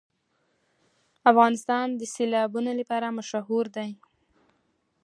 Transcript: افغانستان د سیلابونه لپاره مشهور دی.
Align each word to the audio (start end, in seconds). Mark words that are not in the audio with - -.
افغانستان 1.31 1.87
د 1.99 2.01
سیلابونه 2.15 2.71
لپاره 2.79 3.15
مشهور 3.17 3.65
دی. 3.75 3.89